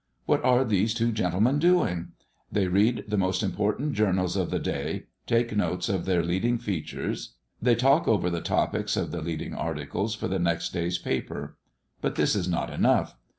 [0.25, 2.13] What are these two gentlemen doing?
[2.51, 7.35] They read the most important journals of the day, take notes of their leading features,
[7.61, 11.55] they talk over the topics of the leading articles for the next day's paper;
[12.01, 13.15] but this is not enough.